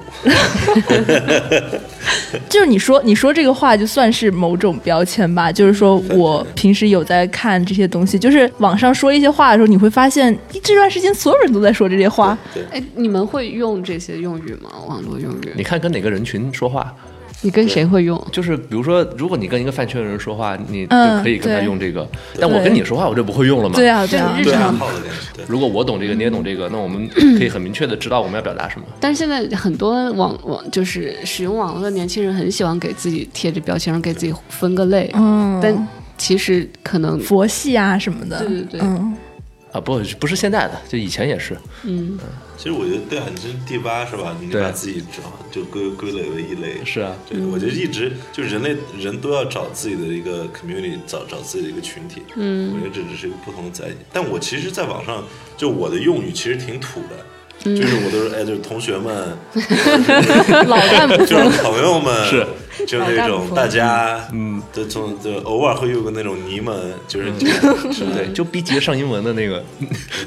[2.48, 5.52] 就是你说你说这个话，就算是某种标签吧。
[5.52, 12.36] 就是说我 平时有在看这些东西，就是网上说一些话的时候，你会发现这段时间所有人都在说这些话。
[12.52, 14.70] 对，哎，你们会用这些用语吗？
[14.88, 15.52] 网络用语？
[15.54, 16.94] 你看跟哪个人群说话，
[17.42, 18.20] 你跟谁会用？
[18.32, 22.08] 就是比如说，如果你跟一个饭圈的人说话，你就嗯可以跟他用这个。
[22.40, 23.74] 但我跟你说话，我就不会用了嘛。
[23.76, 24.74] 对啊，对啊，对日常。
[25.46, 28.86] 如果我懂这个，你也懂这个，那我们可以很明确的知道我们要表达什么。
[29.00, 35.10] 但是现在很多网网就是使用网络的年轻人很喜欢给自己贴着标签，给自己分个类。
[35.14, 38.38] 嗯，但其实可能佛系啊什么的。
[38.40, 39.14] 对对对嗯，
[39.72, 41.56] 啊，不，不是现在的，就以前也是。
[41.84, 42.18] 嗯，
[42.58, 44.36] 其实我觉得，对啊，你这是第八是吧？
[44.38, 46.84] 你对把自己找就归归类为一类。
[46.84, 52.22] 是啊，对，我觉得一直就人类人都要找自己的一个 community，找找自己的一个群体。
[52.36, 53.96] 嗯，我觉得这只是一个不同的载体。
[54.12, 55.24] 但我其实，在网上
[55.56, 57.24] 就我的用语其实挺土的，
[57.64, 59.36] 就是我都是哎，就是同学们，
[60.66, 61.16] 老干部。
[61.24, 62.46] 就是朋友们，是，
[62.86, 67.30] 就那种大家，嗯，就从就偶尔会有个那种你们，就是
[68.14, 69.62] 对，就逼急着上英文的那个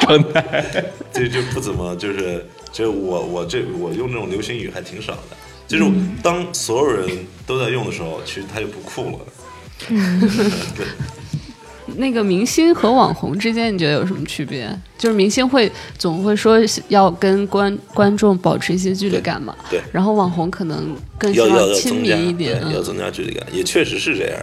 [0.00, 0.84] 状态。
[1.12, 5.36] 就就不怎么就是，就我我这我用这种流行语还挺少的。
[5.66, 5.84] 就是
[6.22, 7.06] 当所有人
[7.46, 9.18] 都在用的时候，其实它就不酷了。
[10.76, 10.86] 对，
[11.96, 14.68] 那个明星和网红之间，你觉得有什么区别？
[14.96, 22.84] 就是明星会总会说要跟观观众保持一些距离感嘛，对然后网红可能更希要亲，民一点，对，要嗯。
[22.84, 24.38] 增加距离感，也确实是这样。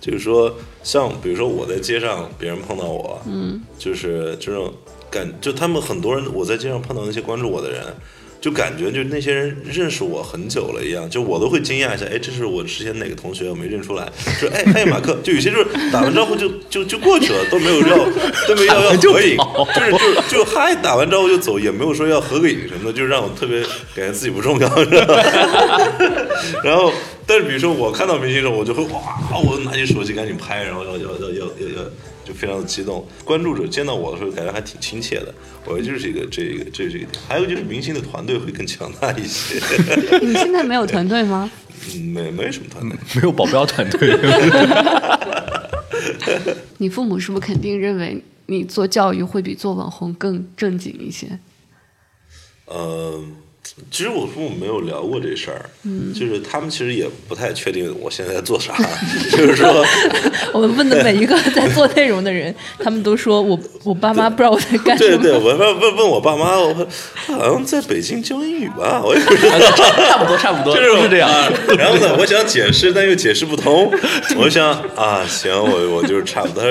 [0.00, 4.72] 就是说，像比如说我在街上，别人碰到我，嗯，就是这种
[5.10, 7.82] 感，就他们很多人，我在街上碰到那些关注我的人，
[8.40, 17.96] 就感觉就那些人认识我很久了一样，就我都会惊讶一下，哎，这是我之前哪个同学，我没认出来，说哎， 嘿，马克，就有些就是打完招呼就就就过去了，都没有要
[18.46, 19.36] 都没有要要合影，
[19.74, 19.90] 就是
[20.30, 23.60] 就就嗨，打完招呼就走，也没有说要合个影什么的，就让我特别
[23.94, 24.68] 感觉自己不重要？
[26.62, 26.92] 然后，
[27.26, 29.00] 但是比如说我看到明星的时候，我就会哇，
[29.44, 31.90] 我拿起手机赶紧拍，然后要要要要要要，
[32.28, 33.06] 就非常的激动。
[33.24, 35.34] 关注者见到我的时候，感觉还挺亲切的。
[35.64, 37.22] 我觉得就是一个这一个这是一个点。
[37.26, 39.58] 还有就是明星的团队会更强大一些，
[40.20, 41.50] 你现在没有团队吗？
[41.94, 42.98] 嗯没没什么团队。
[43.14, 44.14] 没有保镖团队，
[46.76, 51.38] 你父母是不是肯定认为你做教育会比做网红更正经一些？
[52.66, 53.24] 呃，
[53.90, 58.74] 其实我父母没有聊过这事儿，嗯，就是他们其实也不太确定我现在在做啥，
[59.32, 59.84] 就是说。
[60.52, 65.16] 我们问的每一个在做内容的人， 他们都说我我爸妈不知道我在干什么。
[65.18, 66.74] 对对，我问问问我爸妈，我
[67.26, 69.58] 好像在北京教英语吧，我也不知道。
[70.08, 71.28] 差不多差不多，就是是这样。
[71.28, 73.92] 啊然后呢，我想解释，但又解释不通。
[74.36, 76.62] 我想啊，行，我我就是差不多。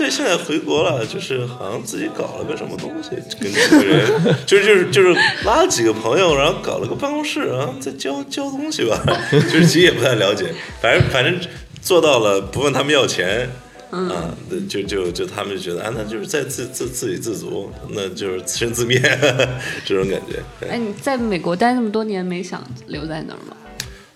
[0.00, 5.12] 对，现在回国了，就是好像自己搞了个什么东西，跟几个人，就是就是就是
[5.44, 8.98] 拉了几个朋友，然后搞了个办公室，然后在交交东西吧，
[9.30, 10.46] 就是其实也不太了解，
[10.80, 11.38] 反正反正
[11.82, 13.50] 做到了，不问他们要钱。
[13.90, 14.32] 啊，
[14.68, 18.98] 就就就他们就觉得啊，那就是在自自自给自足，那就是自生自灭
[19.84, 20.40] 这种感觉。
[20.60, 23.56] 对哎，你在美国待那么多年，没想留在那儿吗？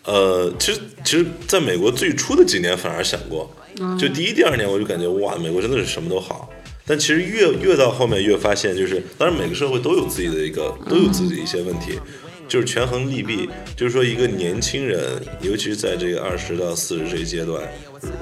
[0.04, 3.50] 呃，其实其实在美国最初的几年反而想过，
[3.98, 6.50] 就第一、第二年我就感觉哇，美国真的是什么都好。
[6.86, 11.98] 但其实越越到后面越发现，就是当然每个社会都有自己的一个都有自己的一些问题，
[12.46, 13.48] 就是权衡利弊。
[13.74, 15.00] 就是说一个年轻人，
[15.40, 17.62] 尤其是在这个二十到四十这一阶段，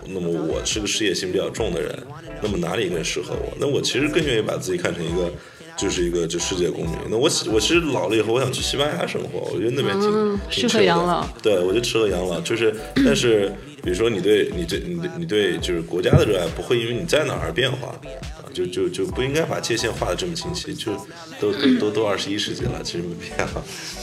[0.06, 1.98] 那么我是个事业心比较重的人，
[2.40, 3.52] 那么哪里更适合我？
[3.60, 5.32] 那我其实更愿意把自己看成一个。
[5.76, 6.96] 就是一个就世界公民。
[7.10, 20.92] 那我我其实老了以后，我想去西班牙生活，我觉得那边挺、嗯适合养老对，我就适合养老，就是，但是比如说你对你对你对你对就是国家的热爱，不会因为你在哪儿而变化啊，就就就不应该把界限画的这么清晰，就
[21.40, 23.46] 都都都都二十一世纪了，其实没必要。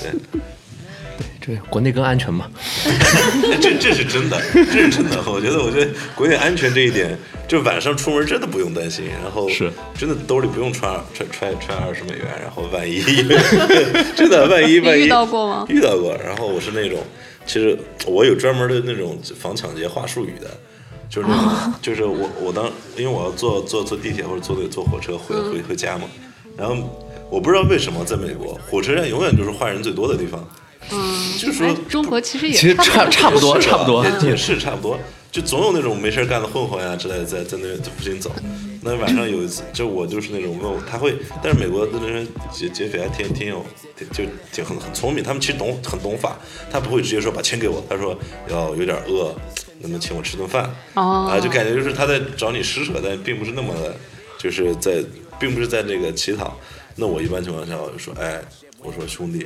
[0.02, 0.42] 对，
[1.50, 2.50] 这国内更安全嘛？
[2.86, 5.18] 哎 这这是真的，这是真的。
[5.26, 13.02] 我觉得，我觉得国内安全这一点，就晚上出门真的不用担心，然后是真的兜里不用揣揣揣揣二十美元，然后万一
[14.16, 16.16] 真的万一万一遇到过吗遇到过。
[16.24, 17.00] 然后我是那种，
[17.46, 20.50] 其实我有专门的那种防抢劫话术语的。
[21.10, 26.04] 就是那种，就是我我当因为我要坐坐坐地铁或者坐那个坐火车回回回家嘛，
[26.56, 26.76] 然后
[27.32, 30.48] 我不知道为什么在美国火车站永远就是坏人最多的地方，
[30.92, 34.06] 嗯，就是说哎，中国其实也其实差不差不多，差不多。
[34.06, 35.00] 也也是差不多。
[35.32, 38.32] 就总有那种没事干的混混呀之类的，在在那在附近走。
[38.82, 43.64] 那晚上有一次，就我就是那种问我，他会，但是美国的那些劫劫匪还挺挺有，
[43.96, 46.36] 挺就挺很很聪明，他们其实懂很懂法，
[46.72, 48.18] 他不会直接说把钱给我，他说
[48.50, 49.36] 要有点饿，
[49.82, 50.64] 能不能请我吃顿饭？
[50.96, 53.96] 哦啊，就感觉就是他在找你施舍，但并不是那么的，
[54.40, 55.04] 就是在
[55.40, 56.58] 并不是在这个乞讨。
[56.96, 58.42] 那我一般情况下我就说，哎，
[58.80, 59.46] 我说兄弟。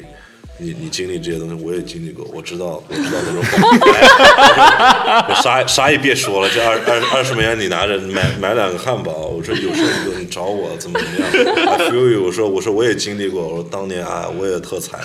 [0.59, 5.41] 你你经历这些东西，我也经历过，我知道我知道那种感觉。
[5.41, 11.27] 啥啥也别说了，这二二二十美元你拿着买买两个汉堡，我说有事你就你找我怎么怎么样。
[11.67, 14.99] I feel you，我说我说我也经历过，我说当年啊我也特惨，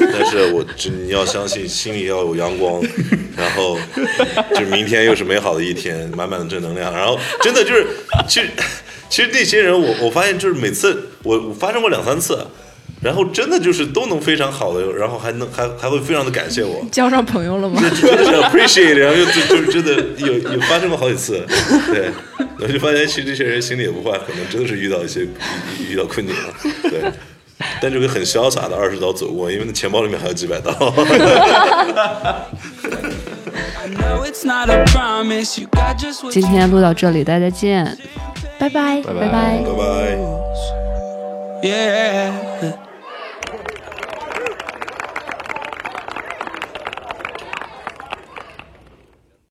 [0.00, 2.82] 但是我这你要相信，心里要有阳光，
[3.36, 3.78] 然后
[4.54, 6.90] 就明天又是美好的一天，满满的正能量。
[6.92, 7.86] 然后真的就是，
[8.26, 8.48] 其实
[9.10, 12.38] 其实那些人我我发现就是每次我我发生过两三次。
[13.04, 17.80] 然后真的就是都能非常好的，然后还能还还会非常的感谢我， 交上朋友了吗？
[18.00, 21.44] 真的是 appreciate，然后又就就是真的有有发生过好几次，
[21.92, 22.10] 对，
[22.60, 25.28] 我就发现其实这些人心里也不坏，可能真的是遇到一些遇
[25.90, 26.54] 遇到困境了，
[26.90, 27.02] 对，
[27.82, 30.72] 但这个很潇洒的二十刀走过，因为那钱包里面还有几百刀。
[36.30, 37.84] 今天录到这里，大家见。
[38.58, 40.18] 拜拜，拜拜拜拜拜。
[41.62, 42.83] Yeah.